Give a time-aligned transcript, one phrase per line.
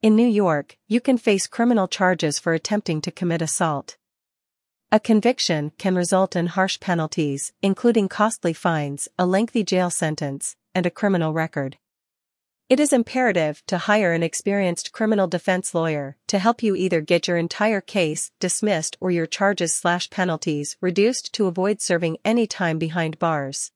[0.00, 3.96] In New York, you can face criminal charges for attempting to commit assault.
[4.92, 10.86] A conviction can result in harsh penalties, including costly fines, a lengthy jail sentence, and
[10.86, 11.78] a criminal record.
[12.68, 17.26] It is imperative to hire an experienced criminal defense lawyer to help you either get
[17.26, 22.78] your entire case dismissed or your charges slash penalties reduced to avoid serving any time
[22.78, 23.72] behind bars.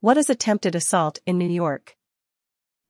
[0.00, 1.98] What is attempted assault in New York?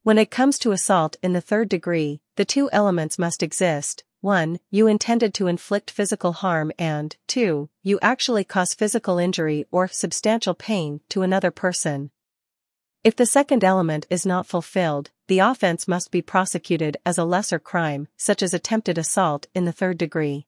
[0.04, 4.60] When it comes to assault in the third degree, the two elements must exist 1.
[4.70, 7.68] You intended to inflict physical harm and 2.
[7.82, 12.12] You actually cause physical injury or substantial pain to another person.
[13.02, 17.58] If the second element is not fulfilled, the offense must be prosecuted as a lesser
[17.58, 20.46] crime, such as attempted assault in the third degree.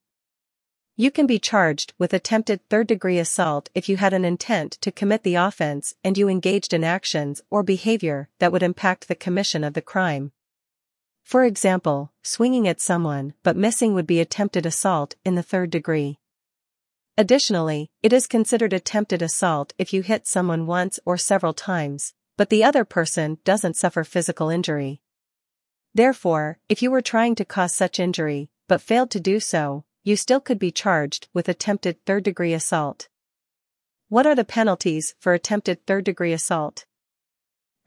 [0.96, 4.92] You can be charged with attempted third degree assault if you had an intent to
[4.92, 9.64] commit the offense and you engaged in actions or behavior that would impact the commission
[9.64, 10.30] of the crime.
[11.30, 16.18] For example, swinging at someone but missing would be attempted assault in the third degree.
[17.16, 22.50] Additionally, it is considered attempted assault if you hit someone once or several times, but
[22.50, 25.02] the other person doesn't suffer physical injury.
[25.94, 30.16] Therefore, if you were trying to cause such injury, but failed to do so, you
[30.16, 33.08] still could be charged with attempted third degree assault.
[34.08, 36.86] What are the penalties for attempted third degree assault?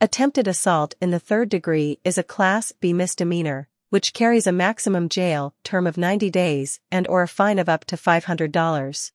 [0.00, 5.08] Attempted assault in the third degree is a Class B misdemeanor, which carries a maximum
[5.08, 9.12] jail term of 90 days and or a fine of up to $500.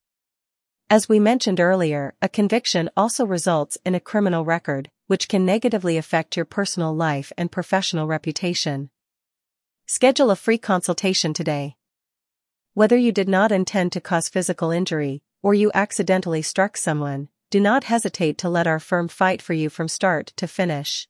[0.89, 5.97] As we mentioned earlier, a conviction also results in a criminal record, which can negatively
[5.97, 8.89] affect your personal life and professional reputation.
[9.85, 11.75] Schedule a free consultation today.
[12.73, 17.59] Whether you did not intend to cause physical injury, or you accidentally struck someone, do
[17.59, 21.07] not hesitate to let our firm fight for you from start to finish.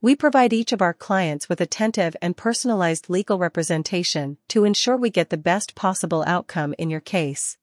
[0.00, 5.10] We provide each of our clients with attentive and personalized legal representation to ensure we
[5.10, 7.58] get the best possible outcome in your case.